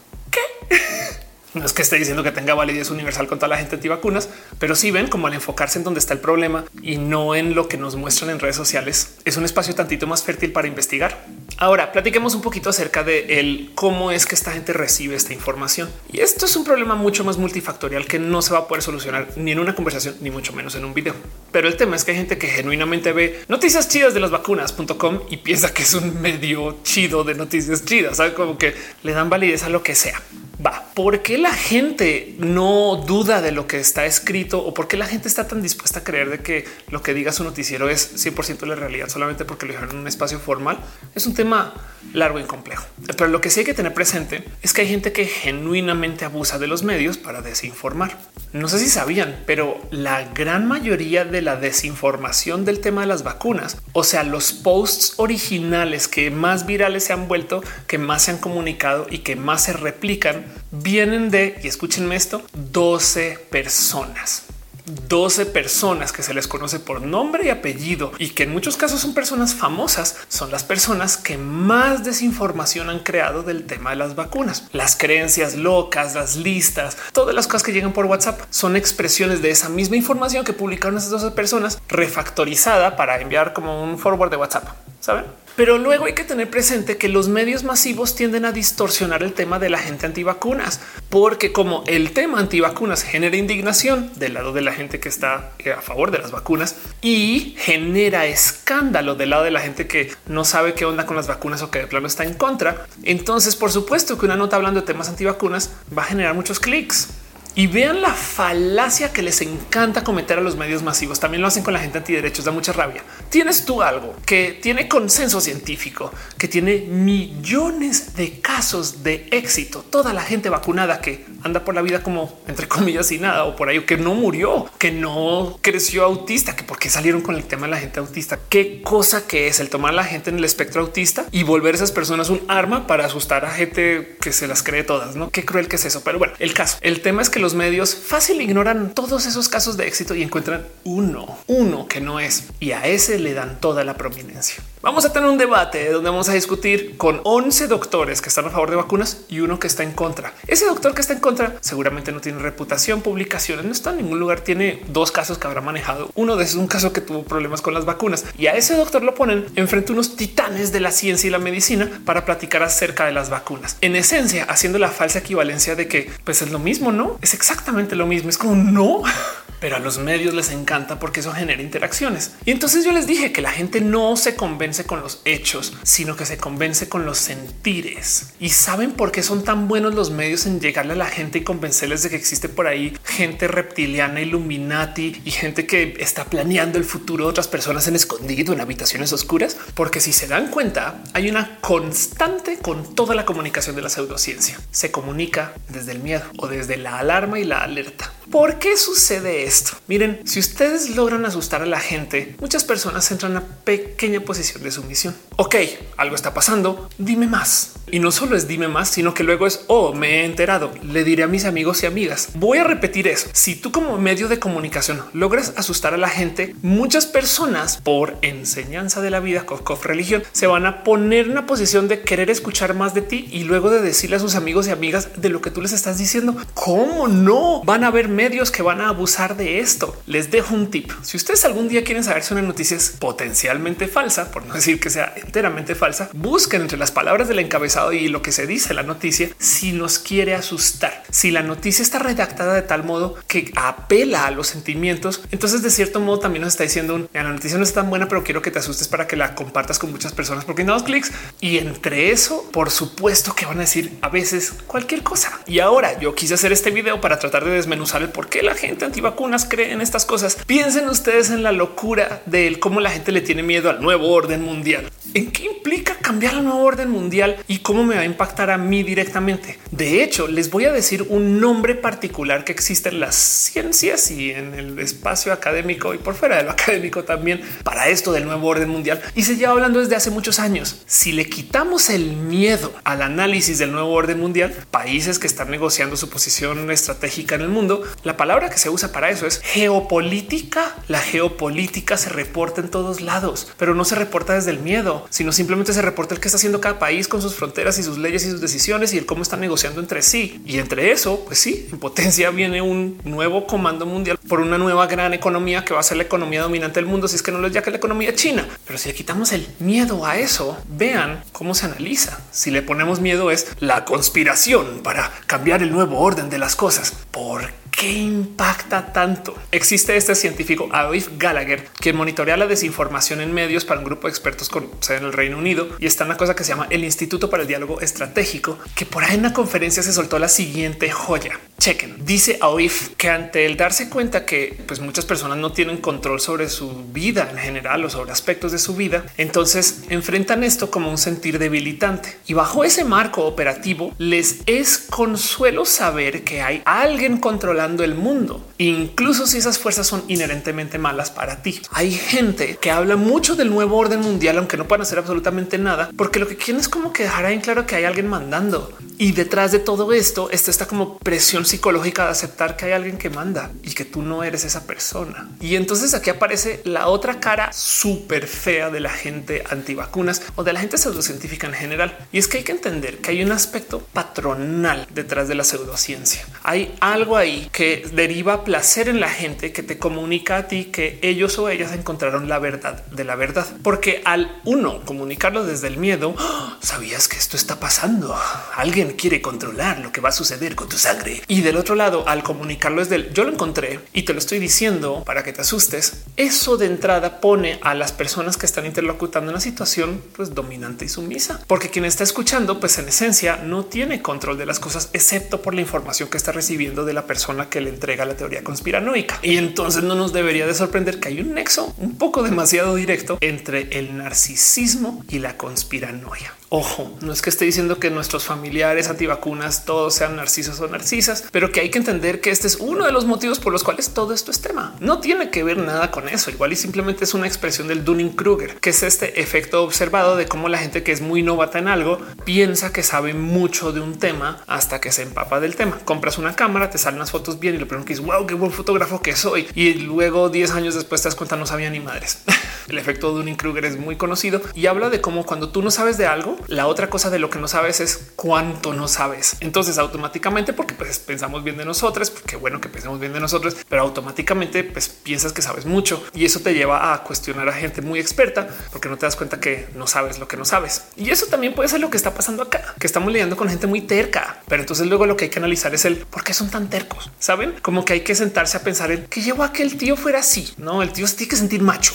[1.55, 4.75] No es que esté diciendo que tenga validez universal con toda la gente antivacunas, pero
[4.75, 7.77] sí ven como al enfocarse en donde está el problema y no en lo que
[7.77, 11.27] nos muestran en redes sociales, es un espacio tantito más fértil para investigar.
[11.59, 15.91] Ahora platiquemos un poquito acerca de el cómo es que esta gente recibe esta información.
[16.11, 19.29] Y esto es un problema mucho más multifactorial que no se va a poder solucionar
[19.37, 21.15] ni en una conversación, ni mucho menos en un video.
[21.51, 25.21] Pero el tema es que hay gente que genuinamente ve noticias chidas de las vacunas.com
[25.29, 28.33] y piensa que es un medio chido de noticias chidas, ¿sabe?
[28.33, 30.23] como que le dan validez a lo que sea
[30.65, 34.97] va, ¿por qué la gente no duda de lo que está escrito o por qué
[34.97, 38.25] la gente está tan dispuesta a creer de que lo que diga su noticiero es
[38.25, 40.79] 100% la realidad solamente porque lo dijeron en un espacio formal?
[41.15, 41.75] Es un tema
[42.13, 42.87] largo y complejo.
[43.07, 46.59] Pero lo que sí hay que tener presente es que hay gente que genuinamente abusa
[46.59, 48.19] de los medios para desinformar.
[48.53, 53.23] No sé si sabían, pero la gran mayoría de la desinformación del tema de las
[53.23, 58.33] vacunas, o sea, los posts originales que más virales se han vuelto, que más se
[58.33, 64.45] han comunicado y que más se replican, vienen de, y escúchenme esto, 12 personas.
[64.87, 69.01] 12 personas que se les conoce por nombre y apellido y que en muchos casos
[69.01, 74.15] son personas famosas, son las personas que más desinformación han creado del tema de las
[74.15, 74.69] vacunas.
[74.73, 79.51] Las creencias locas, las listas, todas las cosas que llegan por WhatsApp son expresiones de
[79.51, 84.37] esa misma información que publicaron esas 12 personas refactorizada para enviar como un forward de
[84.37, 84.69] WhatsApp.
[85.01, 85.42] Saben?
[85.57, 89.59] Pero luego hay que tener presente que los medios masivos tienden a distorsionar el tema
[89.59, 94.73] de la gente antivacunas, porque como el tema antivacunas genera indignación del lado de la
[94.73, 99.51] gente que está eh, a favor de las vacunas y genera escándalo del lado de
[99.51, 102.25] la gente que no sabe qué onda con las vacunas o que de plano está
[102.25, 102.87] en contra.
[103.03, 107.09] Entonces, por supuesto que una nota hablando de temas antivacunas va a generar muchos clics.
[107.55, 111.21] Y vean la falacia que les encanta cometer a los medios masivos.
[111.21, 113.03] También lo hacen con la gente antiderechos, da mucha rabia.
[113.29, 119.85] Tienes tú algo que tiene consenso científico, que tiene millones de casos de éxito.
[119.91, 123.57] Toda la gente vacunada que anda por la vida como entre comillas y nada, o
[123.57, 127.67] por ahí que no murió, que no creció autista, que porque salieron con el tema
[127.67, 128.39] de la gente autista.
[128.49, 131.75] Qué cosa que es el tomar a la gente en el espectro autista y volver
[131.75, 135.17] a esas personas un arma para asustar a gente que se las cree todas.
[135.17, 136.03] No qué cruel que es eso.
[136.03, 139.77] Pero bueno, el caso, el tema es que los medios fácil ignoran todos esos casos
[139.77, 143.85] de éxito y encuentran uno, uno que no es y a ese le dan toda
[143.85, 144.63] la prominencia.
[144.83, 148.51] Vamos a tener un debate donde vamos a discutir con 11 doctores que están a
[148.51, 150.33] favor de vacunas y uno que está en contra.
[150.49, 154.19] Ese doctor que está en contra seguramente no tiene reputación, publicaciones, no está en ningún
[154.19, 154.41] lugar.
[154.41, 156.11] Tiene dos casos que habrá manejado.
[156.17, 158.77] Uno de esos es un caso que tuvo problemas con las vacunas y a ese
[158.77, 163.07] doctor lo ponen enfrente unos titanes de la ciencia y la medicina para platicar acerca
[163.07, 163.77] de las vacunas.
[163.81, 168.07] En esencia, haciendo la falsa equivalencia de que pues es lo mismo, no exactamente lo
[168.07, 168.31] mismo.
[168.31, 169.03] Es como no,
[169.63, 172.33] pero a los medios les encanta porque eso genera interacciones.
[172.45, 176.17] Y entonces yo les dije que la gente no se convence con los hechos, sino
[176.17, 178.33] que se convence con los sentires.
[178.41, 181.45] Y saben por qué son tan buenos los medios en llegarle a la gente y
[181.45, 186.85] convencerles de que existe por ahí gente reptiliana, Illuminati y gente que está planeando el
[186.85, 189.57] futuro de otras personas en escondido en habitaciones oscuras.
[189.75, 194.59] Porque si se dan cuenta, hay una constante con toda la comunicación de la pseudociencia.
[194.73, 198.13] Se comunica desde el miedo o desde la alarma y la alerta.
[198.31, 199.73] ¿Por qué sucede esto?
[199.89, 204.71] Miren, si ustedes logran asustar a la gente, muchas personas entran a pequeña posición de
[204.71, 205.15] sumisión.
[205.37, 205.57] Ok,
[205.97, 207.75] algo está pasando, dime más.
[207.91, 211.05] Y no solo es dime más, sino que luego es, oh, me he enterado, le
[211.05, 212.31] diré a mis amigos y amigas.
[212.35, 213.29] Voy a repetir eso.
[213.35, 219.03] Si tú como medio de comunicación logras asustar a la gente, muchas personas por enseñanza
[219.03, 222.75] de la vida, cof, religión, se van a poner en una posición de querer escuchar
[222.75, 225.51] más de ti y luego de decirle a sus amigos y amigas de lo que
[225.51, 226.35] tú les estás diciendo.
[226.55, 227.63] ¿Cómo no?
[227.65, 229.97] Van a haber medios que van a abusar de esto.
[230.07, 230.91] Les dejo un tip.
[231.03, 234.81] Si ustedes algún día quieren saber si una noticia es potencialmente falsa, por no decir
[234.81, 238.75] que sea enteramente falsa, busquen entre las palabras del encabezado y lo que se dice
[238.75, 241.03] la noticia si nos quiere asustar.
[241.11, 245.71] Si la noticia está redactada de tal modo que apela a los sentimientos, entonces de
[245.71, 248.51] cierto modo también nos está diciendo la noticia no es tan buena, pero quiero que
[248.51, 252.11] te asustes para que la compartas con muchas personas porque no dos clics y entre
[252.11, 255.41] eso, por supuesto que van a decir a veces cualquier cosa.
[255.47, 258.55] Y ahora yo quise hacer este video para tratar de desmenuzar el por qué la
[258.55, 260.39] gente antivacunas cree en estas cosas.
[260.47, 264.43] Piensen ustedes en la locura de cómo la gente le tiene miedo al nuevo orden
[264.43, 264.91] mundial.
[265.13, 268.57] ¿En qué implica cambiar el nuevo orden mundial y cómo me va a impactar a
[268.57, 269.59] mí directamente?
[269.71, 274.31] De hecho, les voy a decir un nombre particular que existe en las ciencias y
[274.31, 278.47] en el espacio académico y por fuera de lo académico también para esto del nuevo
[278.47, 279.03] orden mundial.
[279.15, 280.83] Y se lleva hablando desde hace muchos años.
[280.87, 285.97] Si le quitamos el miedo al análisis del nuevo orden mundial, países que están negociando
[285.97, 290.75] su posición estratégica en el mundo, la palabra que se usa para eso es geopolítica.
[290.89, 295.33] La geopolítica se reporta en todos lados, pero no se reporta desde el miedo, sino
[295.33, 298.25] simplemente se reporta el que está haciendo cada país con sus fronteras y sus leyes
[298.25, 300.41] y sus decisiones y el cómo están negociando entre sí.
[300.47, 304.87] Y entre eso, pues sí, en potencia viene un nuevo comando mundial por una nueva
[304.87, 307.09] gran economía que va a ser la economía dominante del mundo.
[307.09, 309.33] Si es que no lo es ya que la economía china, pero si le quitamos
[309.33, 312.19] el miedo a eso, vean cómo se analiza.
[312.31, 316.72] Si le ponemos miedo es la conspiración para cambiar el nuevo orden de las cosas.
[317.11, 319.35] ¿Por qué impacta tanto?
[319.51, 324.11] Existe este científico Adolf Gallagher, quien monitorea la desinformación en medios para un grupo de
[324.11, 326.69] expertos con sede en el Reino Unido y está en una cosa que se llama
[326.71, 330.29] el Instituto para el Diálogo Estratégico, que por ahí en la conferencia se soltó la
[330.29, 331.39] siguiente joya.
[331.63, 336.21] Chequen, dice Aoif que ante el darse cuenta que pues muchas personas no tienen control
[336.21, 340.91] sobre su vida en general o sobre aspectos de su vida, entonces enfrentan esto como
[340.91, 342.17] un sentir debilitante.
[342.27, 348.45] Y bajo ese marco operativo les es consuelo saber que hay alguien controlando el mundo,
[348.59, 351.63] incluso si esas fuerzas son inherentemente malas para ti.
[351.71, 355.93] Hay gente que habla mucho del nuevo orden mundial, aunque no puedan hacer absolutamente nada,
[355.97, 358.77] porque lo que quieren es como que dejar en claro que hay alguien mandando.
[358.99, 362.97] Y detrás de todo esto, esto está como presión psicológica de aceptar que hay alguien
[362.97, 365.29] que manda y que tú no eres esa persona.
[365.39, 370.55] Y entonces aquí aparece la otra cara súper fea de la gente antivacunas o de
[370.55, 371.99] la gente pseudocientífica en general.
[372.11, 376.25] Y es que hay que entender que hay un aspecto patronal detrás de la pseudociencia.
[376.43, 380.99] Hay algo ahí que deriva placer en la gente que te comunica a ti que
[381.03, 383.47] ellos o ellas encontraron la verdad de la verdad.
[383.63, 386.57] Porque al uno comunicarlo desde el miedo, ¡Ah!
[386.63, 388.19] sabías que esto está pasando.
[388.55, 391.23] Alguien quiere controlar lo que va a suceder con tu sangre.
[391.29, 394.39] Y del otro lado, al comunicarlo desde el yo lo encontré y te lo estoy
[394.39, 399.31] diciendo para que te asustes, eso de entrada pone a las personas que están interlocutando
[399.31, 403.65] en una situación pues dominante y sumisa, porque quien está escuchando, pues en esencia no
[403.65, 407.49] tiene control de las cosas, excepto por la información que está recibiendo de la persona
[407.49, 409.19] que le entrega la teoría conspiranoica.
[409.23, 413.19] Y entonces no nos debería de sorprender que hay un nexo un poco demasiado directo
[413.21, 416.35] entre el narcisismo y la conspiranoia.
[416.55, 421.25] Ojo, no es que esté diciendo que nuestros familiares antivacunas todos sean narcisos o narcisas,
[421.33, 423.95] pero que hay que entender que este es uno de los motivos por los cuales
[423.95, 424.75] todo esto es tema.
[424.79, 426.31] No tiene que ver nada con eso.
[426.31, 430.51] Igual y simplemente es una expresión del Dunning-Kruger, que es este efecto observado de cómo
[430.51, 434.45] la gente que es muy novata en algo piensa que sabe mucho de un tema
[434.47, 435.79] hasta que se empapa del tema.
[435.87, 438.35] Compras una cámara, te salen las fotos bien y lo primero que es wow, qué
[438.35, 439.49] buen fotógrafo que soy.
[439.55, 442.19] Y luego 10 años después te das cuenta no sabía ni madres.
[442.69, 446.07] El efecto Dunning-Kruger es muy conocido y habla de cómo cuando tú no sabes de
[446.07, 449.37] algo, la otra cosa de lo que no sabes es cuánto no sabes.
[449.41, 453.57] Entonces automáticamente, porque pues pensamos bien de nosotros, porque bueno que pensemos bien de nosotros,
[453.69, 457.83] pero automáticamente pues piensas que sabes mucho y eso te lleva a cuestionar a gente
[457.83, 460.85] muy experta porque no te das cuenta que no sabes lo que no sabes.
[460.97, 463.67] Y eso también puede ser lo que está pasando acá, que estamos lidiando con gente
[463.67, 466.51] muy terca, pero entonces luego lo que hay que analizar es el por qué son
[466.51, 467.11] tan tercos.
[467.19, 469.97] Saben como que hay que sentarse a pensar en que llevó a que el tío
[469.97, 470.53] fuera así.
[470.57, 471.95] No, el tío tiene que sentir macho.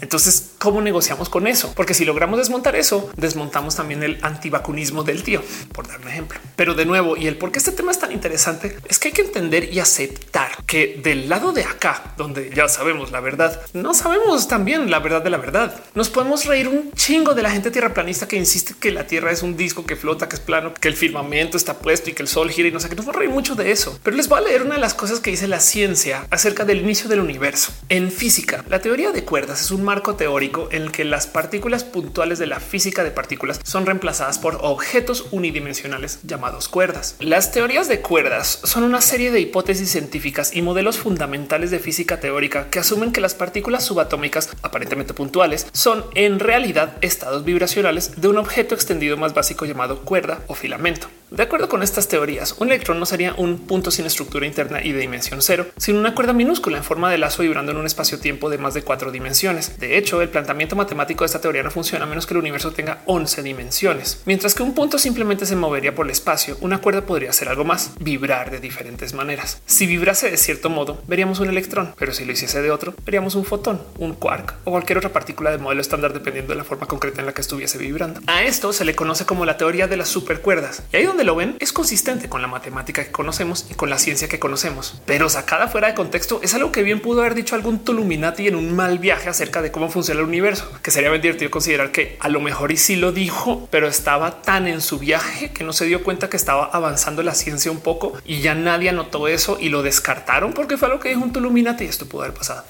[0.00, 1.72] Entonces, ¿cómo negociamos con eso?
[1.74, 6.38] Porque si logramos desmontar eso, desmontamos también el antivacunismo del tío, por dar un ejemplo.
[6.56, 9.14] Pero de nuevo, y el por qué este tema es tan interesante, es que hay
[9.14, 13.94] que entender y aceptar que del lado de acá, donde ya sabemos la verdad, no
[13.94, 15.74] sabemos también la verdad de la verdad.
[15.94, 19.42] Nos podemos reír un chingo de la gente tierraplanista que insiste que la Tierra es
[19.42, 22.28] un disco que flota, que es plano, que el firmamento está puesto y que el
[22.28, 22.96] sol gira y no sé qué.
[22.96, 23.98] Nos vamos a reír mucho de eso.
[24.02, 26.78] Pero les voy a leer una de las cosas que dice la ciencia acerca del
[26.78, 27.72] inicio del universo.
[27.88, 31.84] En física, la teoría de cuerdas es un marco teórico en el que las partículas
[31.84, 37.14] puntuales de la física de partículas son reemplazadas por objetos unidimensionales llamados cuerdas.
[37.20, 42.18] Las teorías de cuerdas son una serie de hipótesis científicas y modelos fundamentales de física
[42.18, 48.26] teórica que asumen que las partículas subatómicas aparentemente puntuales son en realidad estados vibracionales de
[48.26, 51.08] un objeto extendido más básico llamado cuerda o filamento.
[51.30, 54.92] De acuerdo con estas teorías, un electrón no sería un punto sin estructura interna y
[54.92, 58.48] de dimensión cero, sino una cuerda minúscula en forma de lazo vibrando en un espacio-tiempo
[58.48, 59.75] de más de cuatro dimensiones.
[59.78, 62.72] De hecho, el planteamiento matemático de esta teoría no funciona a menos que el universo
[62.72, 64.22] tenga 11 dimensiones.
[64.24, 67.64] Mientras que un punto simplemente se movería por el espacio, una cuerda podría ser algo
[67.64, 69.60] más, vibrar de diferentes maneras.
[69.66, 73.34] Si vibrase de cierto modo, veríamos un electrón, pero si lo hiciese de otro, veríamos
[73.34, 76.86] un fotón, un quark o cualquier otra partícula de modelo estándar dependiendo de la forma
[76.86, 78.20] concreta en la que estuviese vibrando.
[78.26, 80.82] A esto se le conoce como la teoría de las supercuerdas.
[80.92, 83.98] Y ahí donde lo ven es consistente con la matemática que conocemos y con la
[83.98, 87.54] ciencia que conocemos, pero sacada fuera de contexto es algo que bien pudo haber dicho
[87.54, 91.22] algún Tuluminati en un mal viaje acerca de cómo funciona el universo, que sería bien
[91.22, 94.98] divertido considerar que a lo mejor y sí lo dijo, pero estaba tan en su
[94.98, 98.54] viaje que no se dio cuenta que estaba avanzando la ciencia un poco y ya
[98.54, 102.06] nadie anotó eso y lo descartaron porque fue lo que dijo un Tuluminati y esto
[102.06, 102.64] pudo haber pasado.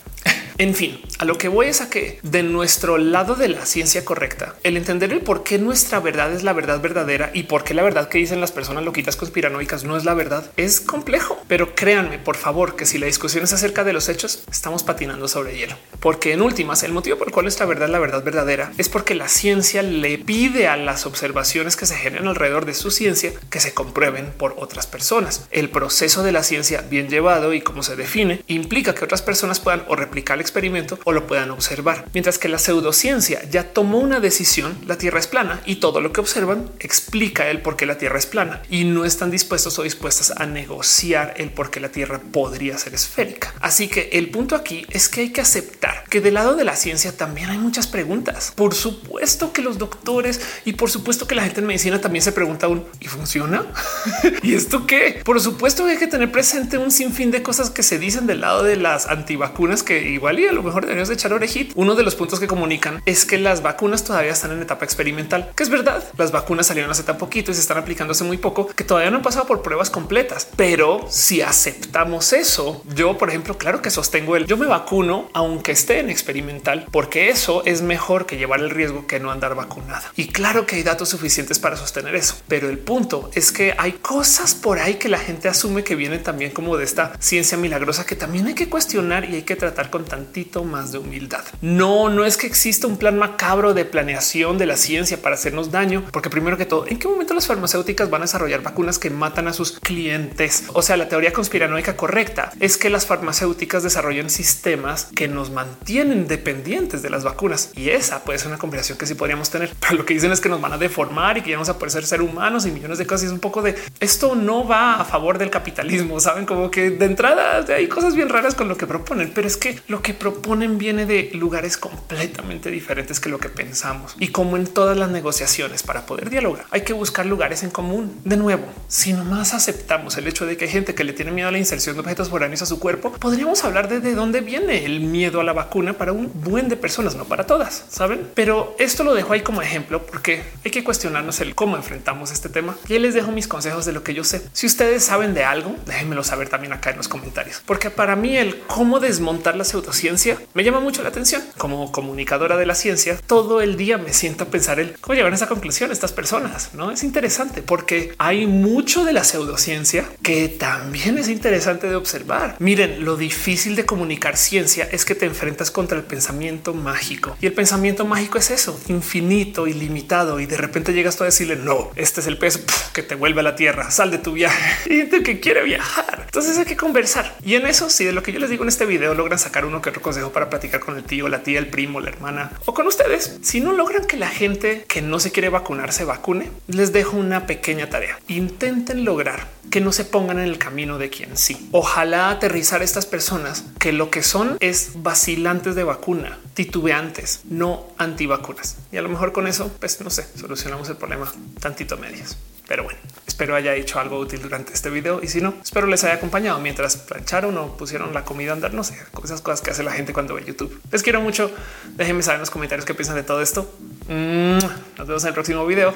[0.58, 4.06] En fin, a lo que voy es a que de nuestro lado de la ciencia
[4.06, 7.74] correcta, el entender el por qué nuestra verdad es la verdad verdadera y por qué
[7.74, 11.38] la verdad que dicen las personas loquitas conspiranoicas no es la verdad es complejo.
[11.46, 15.28] Pero créanme, por favor, que si la discusión es acerca de los hechos, estamos patinando
[15.28, 15.76] sobre hielo.
[16.00, 18.88] Porque en últimas, el motivo por el cual nuestra verdad es la verdad verdadera es
[18.88, 23.32] porque la ciencia le pide a las observaciones que se generan alrededor de su ciencia
[23.50, 25.46] que se comprueben por otras personas.
[25.50, 29.60] El proceso de la ciencia bien llevado y como se define implica que otras personas
[29.60, 32.06] puedan o replicar experimento o lo puedan observar.
[32.14, 36.12] Mientras que la pseudociencia ya tomó una decisión, la Tierra es plana y todo lo
[36.12, 39.82] que observan explica el por qué la Tierra es plana y no están dispuestos o
[39.82, 43.52] dispuestas a negociar el por qué la Tierra podría ser esférica.
[43.60, 46.76] Así que el punto aquí es que hay que aceptar que del lado de la
[46.76, 48.52] ciencia también hay muchas preguntas.
[48.54, 52.32] Por supuesto que los doctores y por supuesto que la gente en medicina también se
[52.32, 53.66] pregunta un y funciona.
[54.42, 55.20] y esto qué?
[55.24, 58.40] Por supuesto que hay que tener presente un sinfín de cosas que se dicen del
[58.40, 61.72] lado de las antivacunas que igual y a lo mejor deberíamos echar orejita.
[61.76, 65.50] Uno de los puntos que comunican es que las vacunas todavía están en etapa experimental,
[65.54, 66.02] que es verdad.
[66.16, 69.10] Las vacunas salieron hace tan poquito y se están aplicando hace muy poco, que todavía
[69.10, 70.48] no han pasado por pruebas completas.
[70.56, 75.72] Pero si aceptamos eso, yo, por ejemplo, claro que sostengo el yo me vacuno aunque
[75.72, 80.12] esté en experimental, porque eso es mejor que llevar el riesgo que no andar vacunada.
[80.16, 82.36] Y claro que hay datos suficientes para sostener eso.
[82.48, 86.22] Pero el punto es que hay cosas por ahí que la gente asume que vienen
[86.22, 89.90] también como de esta ciencia milagrosa que también hay que cuestionar y hay que tratar
[89.90, 91.44] con tantito más de humildad.
[91.60, 95.70] No, no es que exista un plan macabro de planeación de la ciencia para hacernos
[95.70, 99.08] daño, porque primero que todo, ¿en qué momento las farmacéuticas van a desarrollar vacunas que
[99.08, 100.64] matan a sus clientes?
[100.72, 106.26] O sea, la teoría conspiranoica correcta es que las farmacéuticas desarrollan sistemas que nos mantienen
[106.26, 109.72] dependientes de las vacunas y esa puede ser una combinación que sí podríamos tener.
[109.80, 111.78] Pero lo que dicen es que nos van a deformar y que ya vamos a
[111.78, 113.24] poder ser, ser humanos y millones de cosas.
[113.24, 116.18] Y es un poco de esto no va a favor del capitalismo.
[116.18, 119.56] Saben como que de entrada hay cosas bien raras con lo que proponen, pero es
[119.56, 124.16] que lo que proponen viene de lugares completamente diferentes que lo que pensamos.
[124.18, 128.20] Y como en todas las negociaciones para poder dialogar, hay que buscar lugares en común.
[128.24, 131.48] De nuevo, si nomás aceptamos el hecho de que hay gente que le tiene miedo
[131.48, 134.84] a la inserción de objetos foráneos a su cuerpo, podríamos hablar de, de dónde viene
[134.84, 138.28] el miedo a la vacuna para un buen de personas, no para todas, saben?
[138.34, 142.48] Pero esto lo dejo ahí como ejemplo porque hay que cuestionarnos el cómo enfrentamos este
[142.48, 142.76] tema.
[142.88, 144.42] Y les dejo mis consejos de lo que yo sé.
[144.52, 148.36] Si ustedes saben de algo, déjenmelo saber también acá en los comentarios, porque para mí
[148.36, 150.05] el cómo desmontar la pseudociencia
[150.54, 151.42] me llama mucho la atención.
[151.58, 155.32] Como comunicadora de la ciencia, todo el día me siento a pensar el cómo llegar
[155.32, 156.74] a esa conclusión estas personas.
[156.74, 162.56] No es interesante porque hay mucho de la pseudociencia que también es interesante de observar.
[162.58, 167.46] Miren, lo difícil de comunicar ciencia es que te enfrentas contra el pensamiento mágico y
[167.46, 170.40] el pensamiento mágico es eso, infinito, ilimitado.
[170.40, 172.60] Y de repente llegas tú a decirle no, este es el peso
[172.92, 176.22] que te vuelve a la tierra, sal de tu viaje y gente que quiere viajar.
[176.26, 177.36] Entonces hay que conversar.
[177.44, 179.64] Y en eso, si de lo que yo les digo en este video logran sacar
[179.64, 182.50] uno que otro consejo para platicar con el tío, la tía, el primo, la hermana
[182.64, 186.04] o con ustedes, si no logran que la gente que no se quiere vacunar se
[186.04, 188.18] vacune, les dejo una pequeña tarea.
[188.26, 191.68] Intenten lograr que no se pongan en el camino de quien sí.
[191.70, 198.76] Ojalá aterrizar estas personas que lo que son es vacilantes de vacuna, titubeantes, no antivacunas.
[198.90, 202.36] Y a lo mejor con eso, pues no sé, solucionamos el problema tantito medias.
[202.66, 206.02] Pero bueno, espero haya hecho algo útil durante este video y si no, espero les
[206.04, 209.70] haya acompañado mientras plancharon o pusieron la comida a andar, no sé, esas cosas que
[209.70, 210.80] hace la gente cuando ve YouTube.
[210.90, 211.50] Les quiero mucho.
[211.94, 213.70] Déjenme saber en los comentarios qué piensan de todo esto.
[214.08, 215.94] Nos vemos en el próximo video.